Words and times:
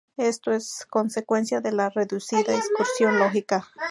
Esto 0.17 0.49
es 0.51 0.87
consecuencia 0.89 1.61
de 1.61 1.71
la 1.73 1.91
reducida 1.91 2.55
excursión 2.55 3.19
lógica. 3.19 3.67